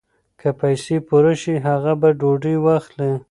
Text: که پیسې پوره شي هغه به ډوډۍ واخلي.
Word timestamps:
که 0.39 0.49
پیسې 0.59 0.95
پوره 1.07 1.33
شي 1.41 1.53
هغه 1.67 1.93
به 2.01 2.09
ډوډۍ 2.19 2.55
واخلي. 2.65 3.11